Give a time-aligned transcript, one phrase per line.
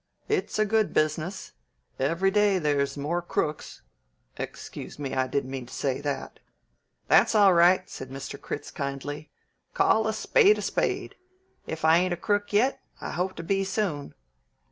[0.27, 1.51] It's a good business.
[1.99, 3.83] Every day there's more crooks
[4.35, 6.39] excuse me, I didn't mean to say that."
[7.07, 8.41] "That's all right," said Mr.
[8.41, 9.29] Critz kindly.
[9.75, 11.17] "Call a spade a spade.
[11.67, 14.15] If I ain't a crook yet, I hope to be soon."